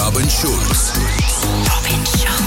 [0.00, 0.92] Robin Schulz.
[1.66, 2.37] Robin Schulz.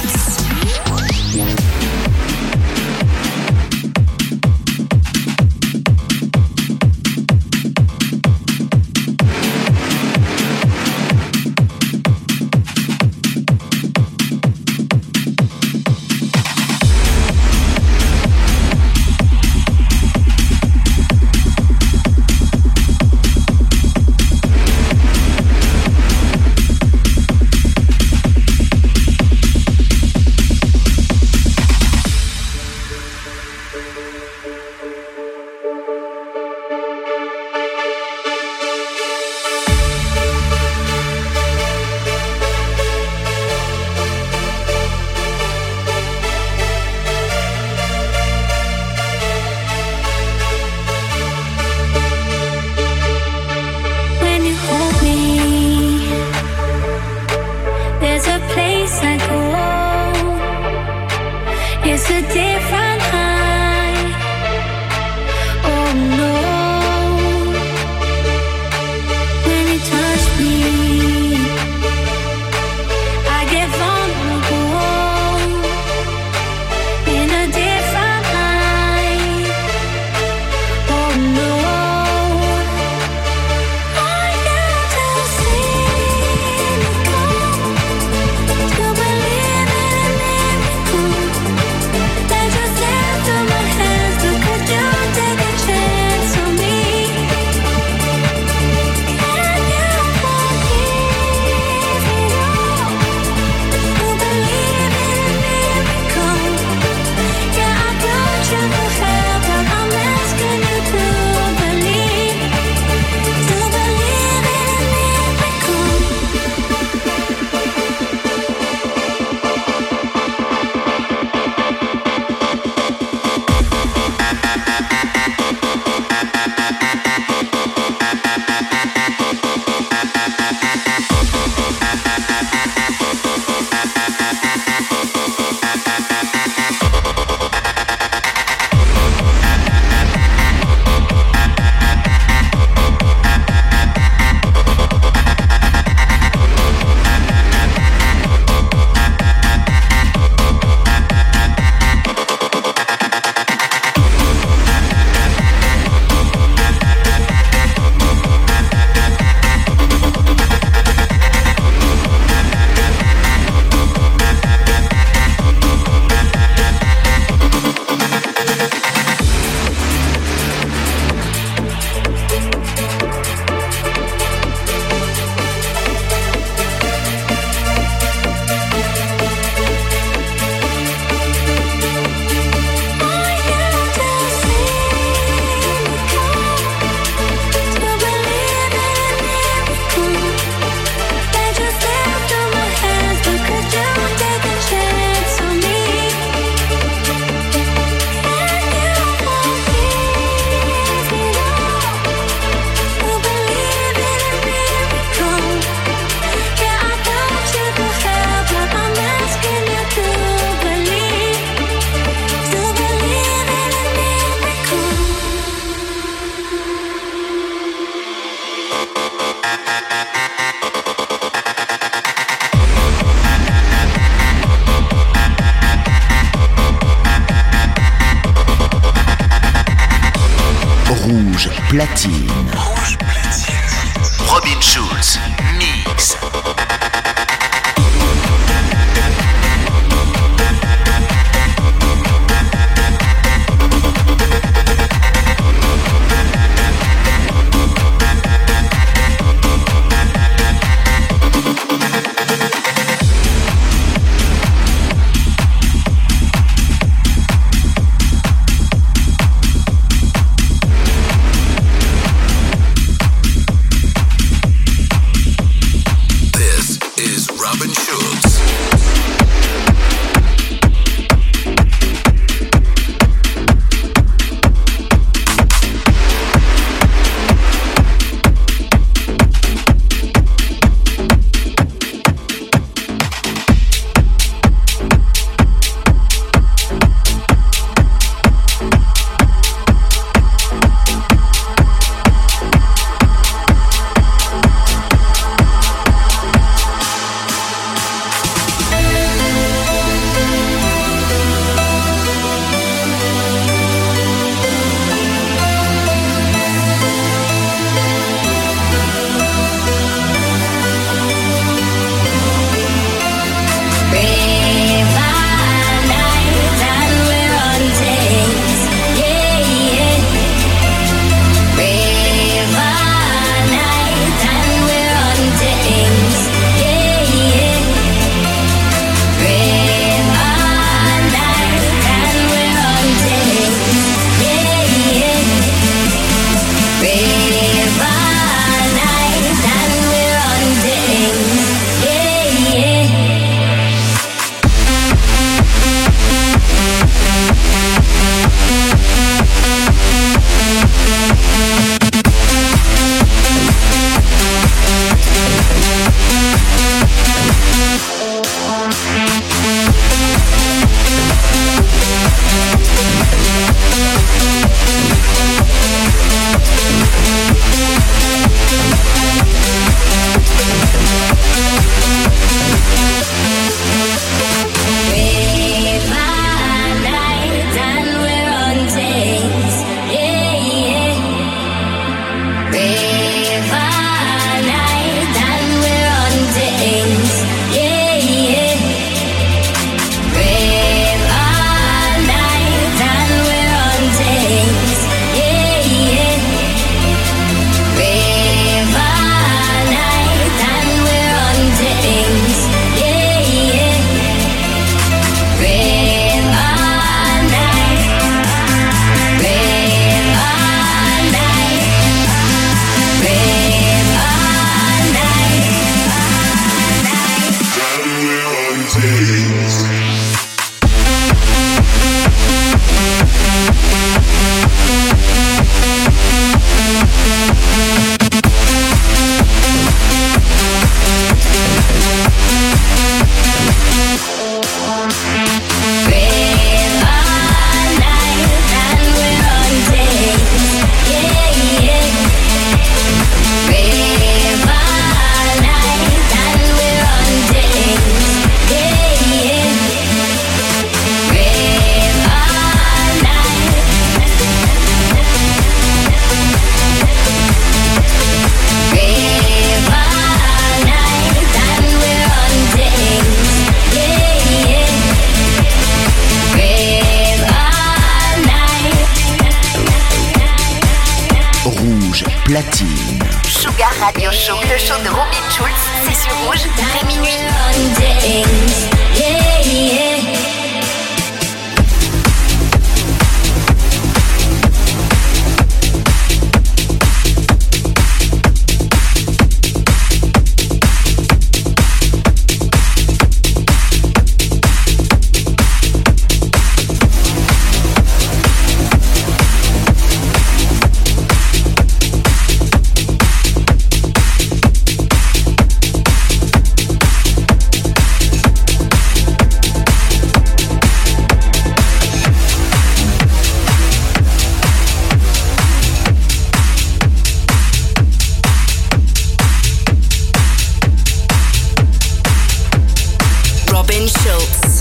[523.71, 524.60] Robin Schultz.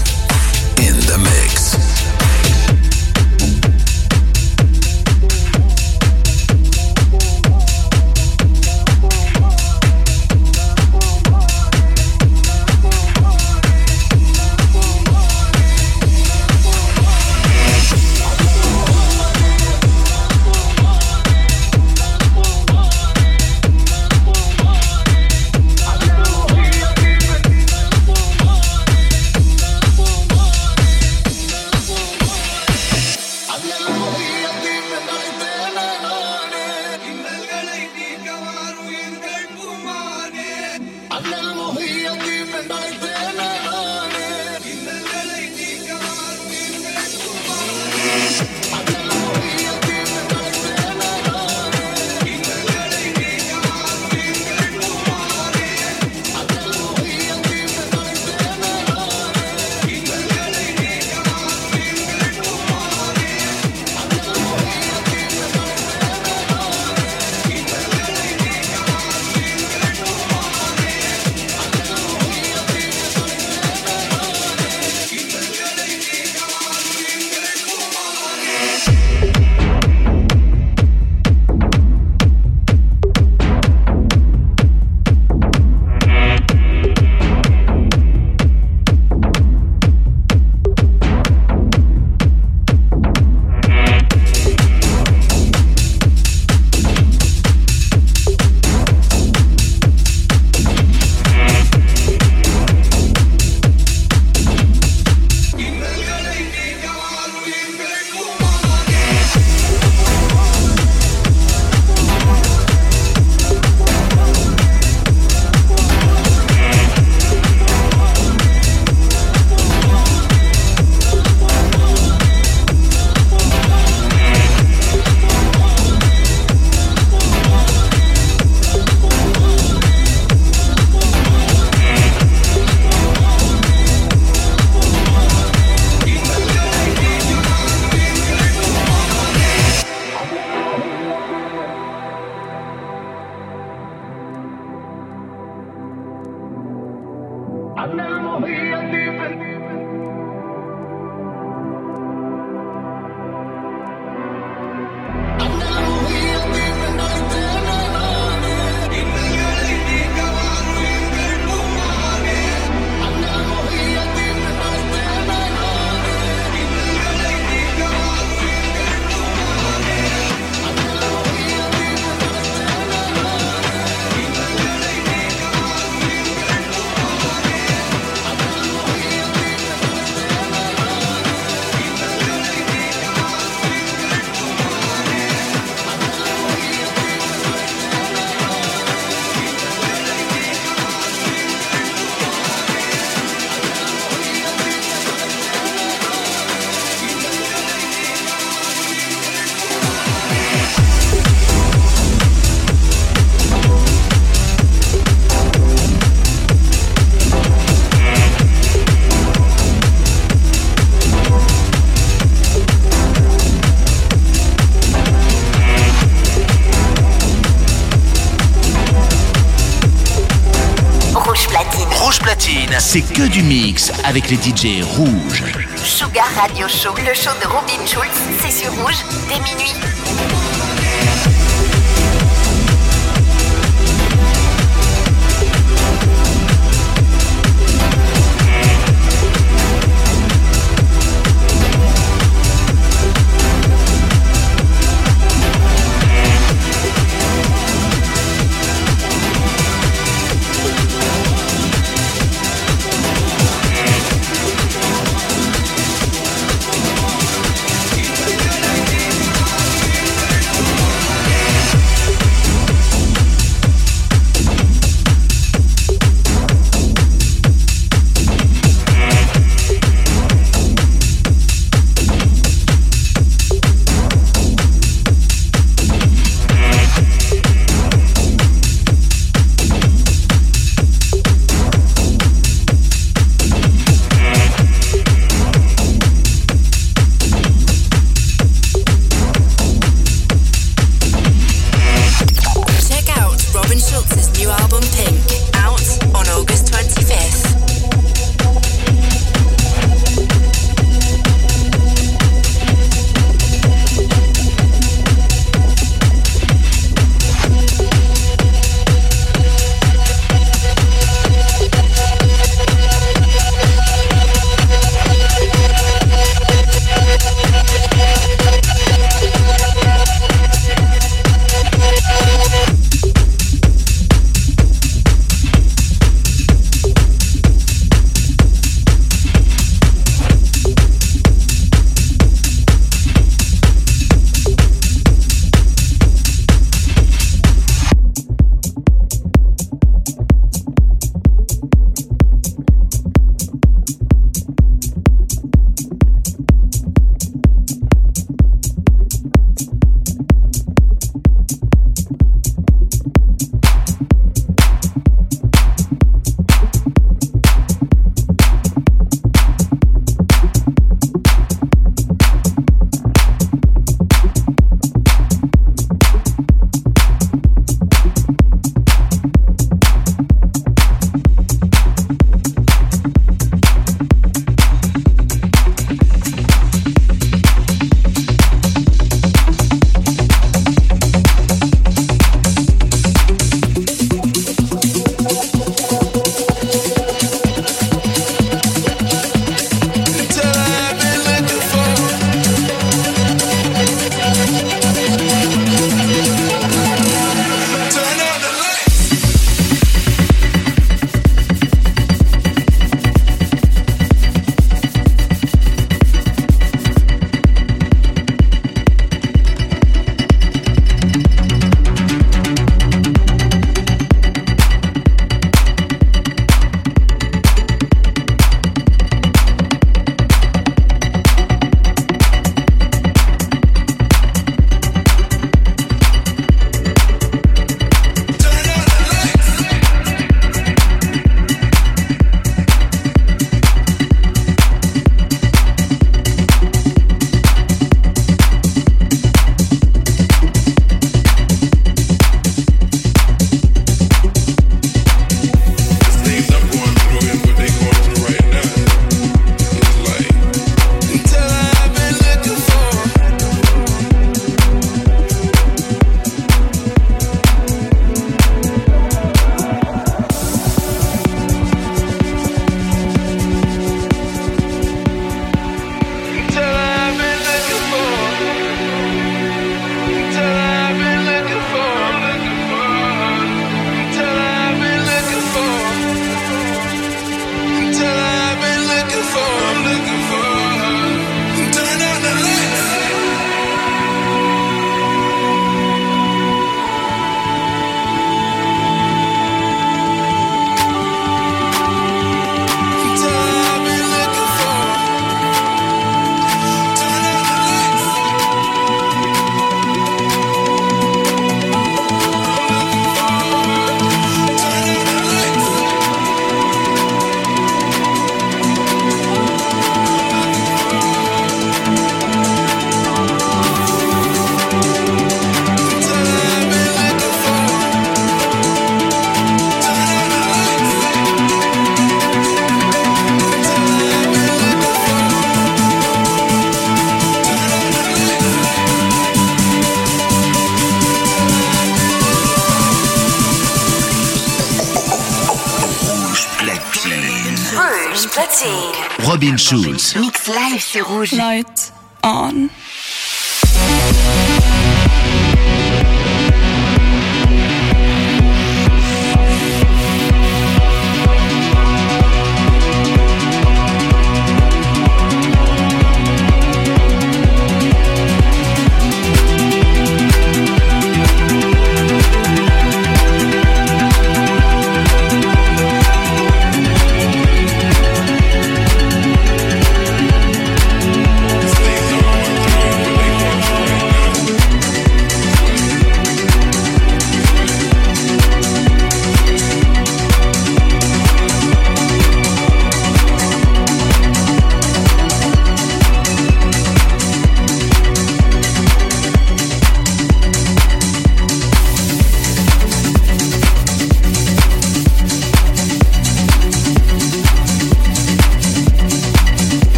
[222.93, 225.45] C'est que du mix avec les DJ rouges.
[225.77, 230.40] Sugar Radio Show, le show de Robin Schulz, c'est sur rouge dès minuit.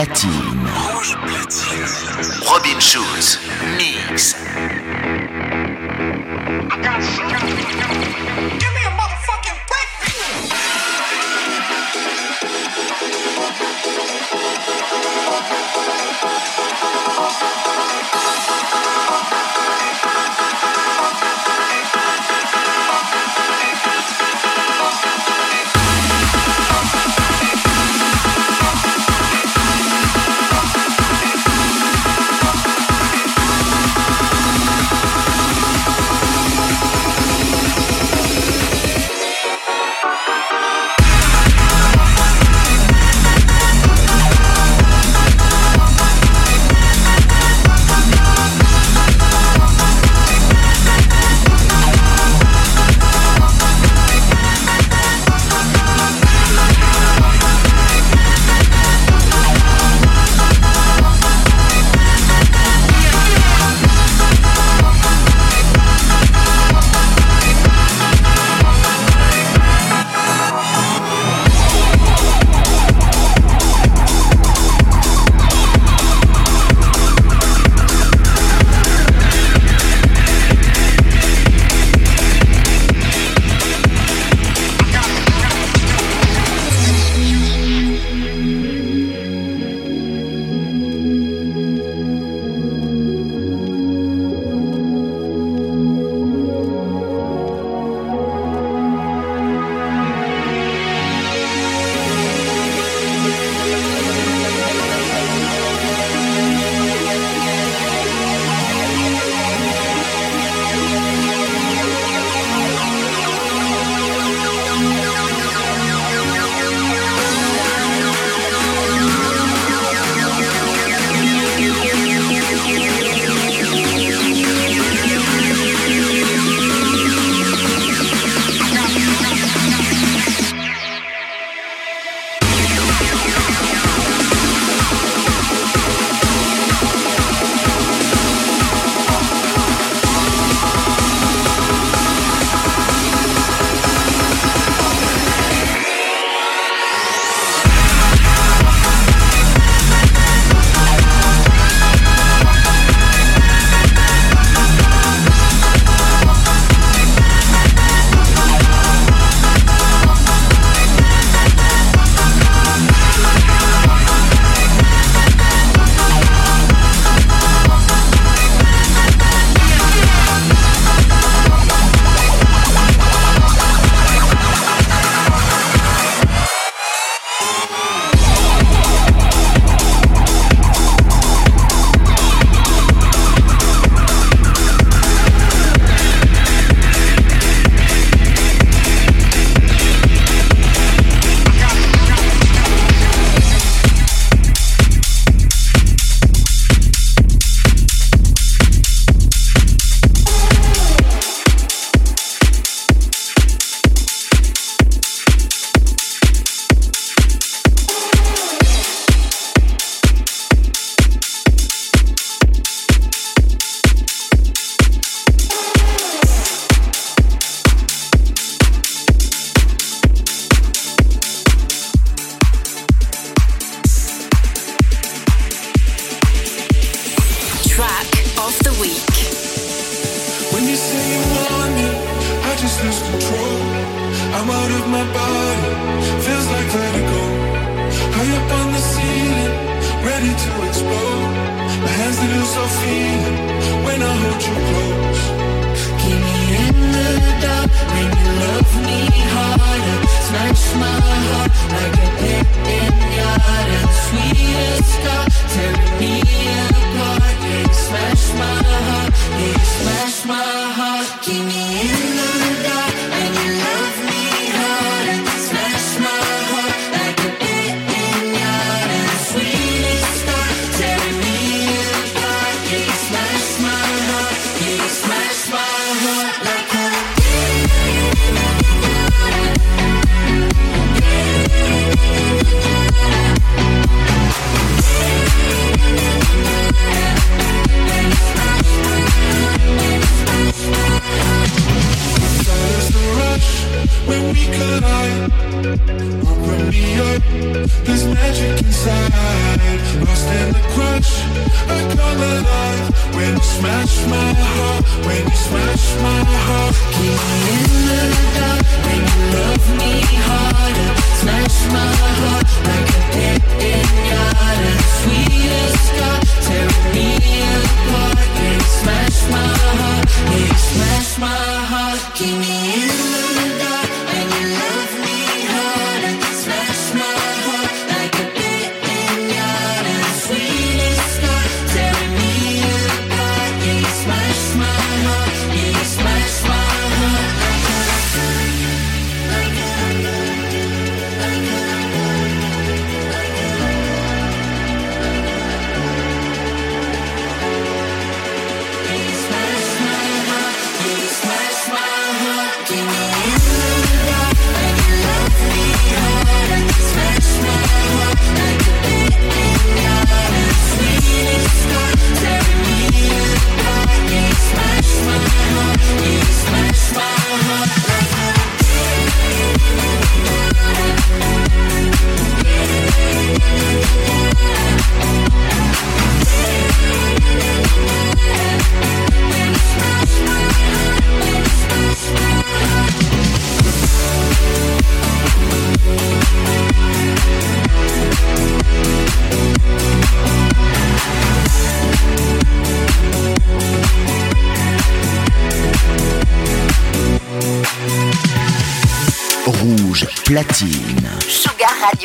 [0.00, 0.49] latine.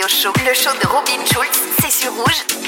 [0.05, 2.64] Le show de Robin Schulz, c'est sur rouge.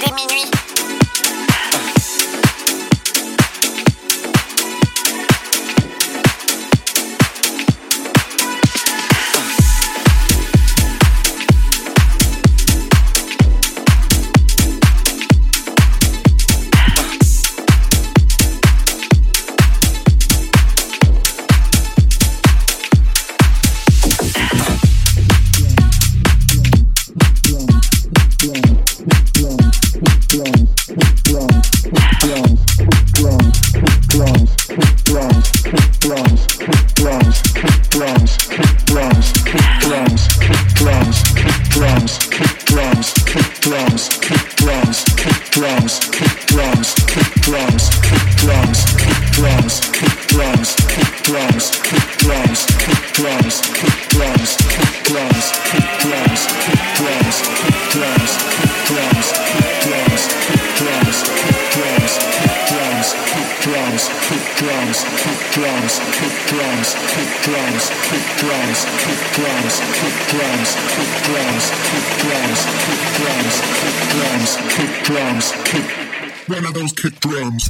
[76.48, 77.70] One of those kick drums.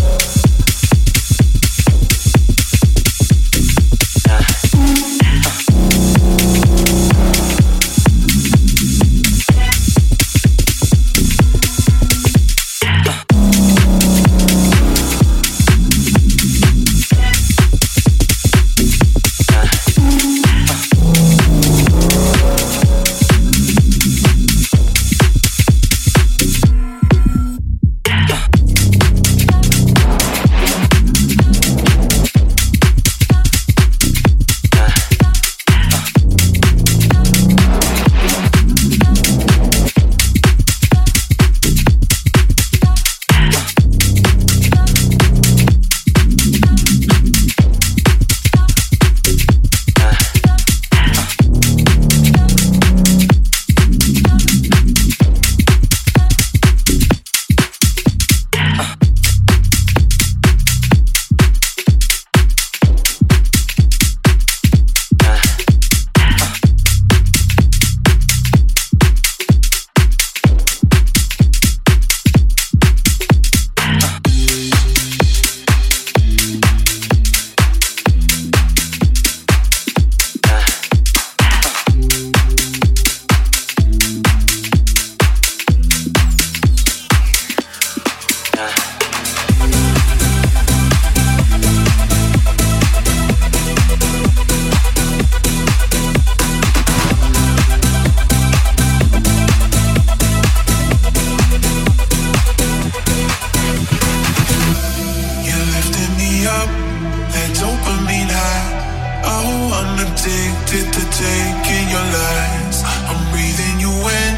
[110.71, 112.79] addicted to taking your lies.
[113.11, 114.33] I'm breathing you in,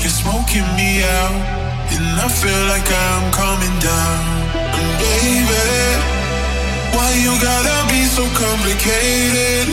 [0.00, 1.36] you're smoking me out.
[1.92, 4.20] And I feel like I'm coming down.
[4.56, 5.68] And baby,
[6.96, 9.68] why you gotta be so complicated?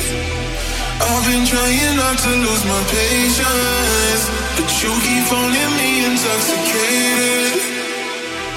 [0.99, 4.23] I've been trying not to lose my patience,
[4.59, 7.63] but you keep phoning me intoxicated.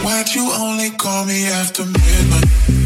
[0.02, 2.85] Why'd you only call me after midnight?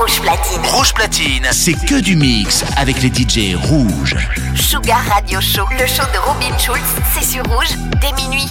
[0.00, 0.62] Rouge platine.
[0.64, 4.16] Rouge platine, c'est que du mix avec les DJ rouges.
[4.56, 5.66] Sugar Radio Show.
[5.72, 6.80] Le show de Robin Schulz,
[7.12, 8.50] c'est sur rouge dès minuit.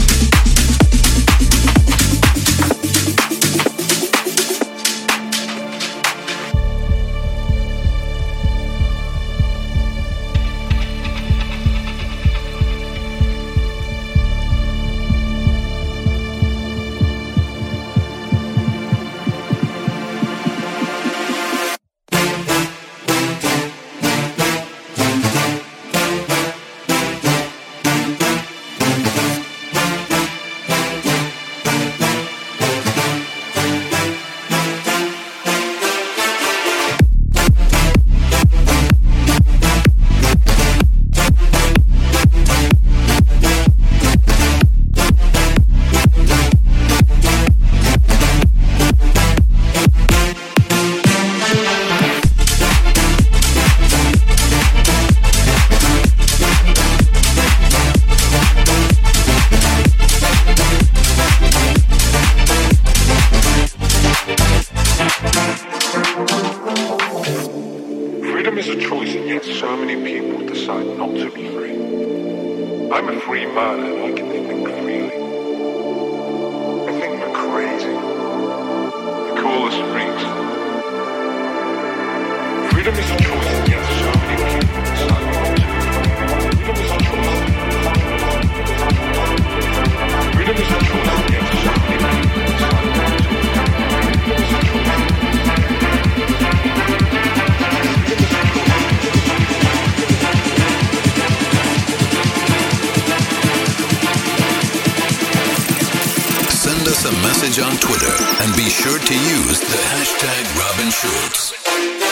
[106.91, 112.10] us a message on Twitter and be sure to use the hashtag Robin Schultz.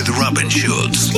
[0.00, 1.10] With Robin Schulz.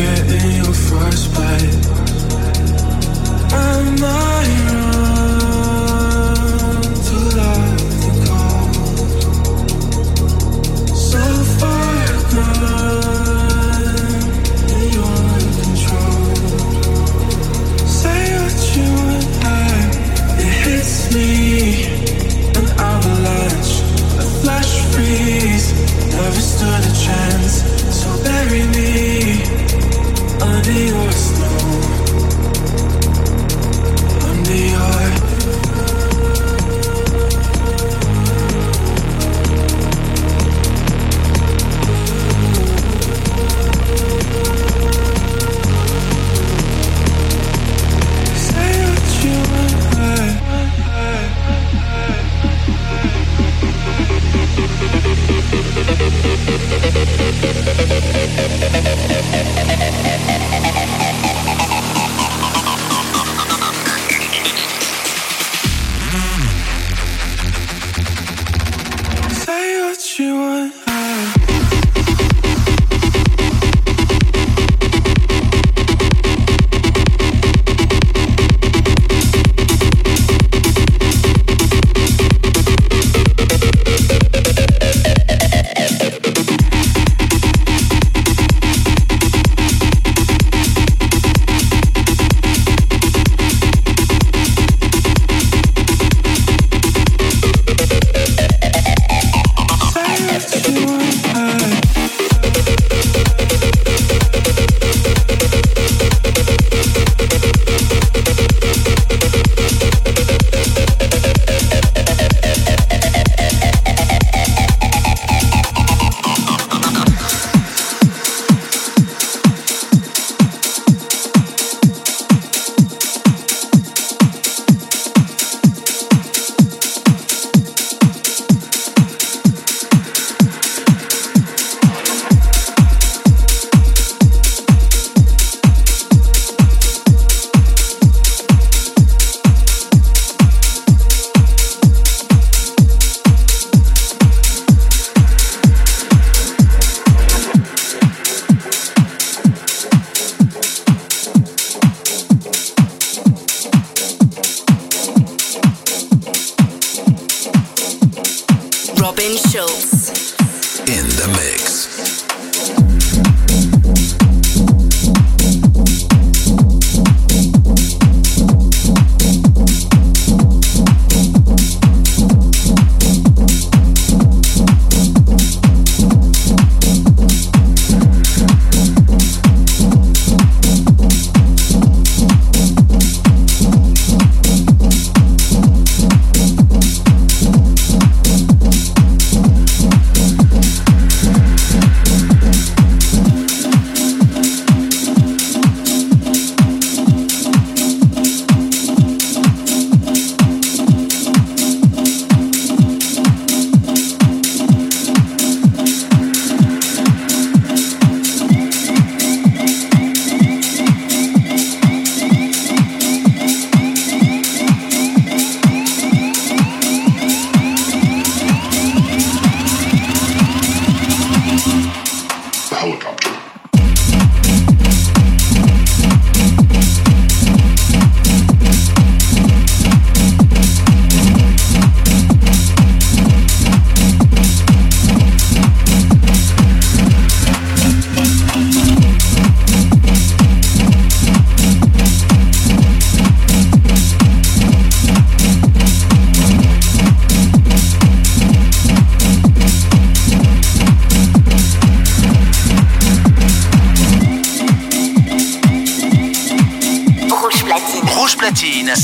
[0.00, 1.86] getting your first frostbite.
[3.52, 4.79] I might.